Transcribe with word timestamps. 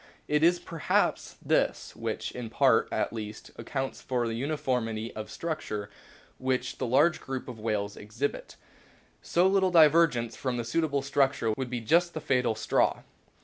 It 0.27 0.41
is 0.41 0.57
perhaps 0.57 1.35
this 1.45 1.95
which, 1.95 2.31
in 2.31 2.49
part 2.49 2.87
at 2.91 3.13
least, 3.13 3.51
accounts 3.55 4.01
for 4.01 4.27
the 4.27 4.33
uniformity 4.33 5.15
of 5.15 5.29
structure 5.29 5.91
which 6.39 6.79
the 6.79 6.87
large 6.87 7.21
group 7.21 7.47
of 7.47 7.59
whales 7.59 7.95
exhibits. 7.95 8.57
So 9.21 9.45
little 9.45 9.69
divergence 9.69 10.35
from 10.35 10.57
the 10.57 10.65
suit 10.65 10.85
able 10.85 11.03
structure 11.03 11.51
would 11.51 11.69
be 11.69 11.81
just 11.81 12.15
the 12.15 12.19
fatal 12.19 12.55
straw. 12.55 13.03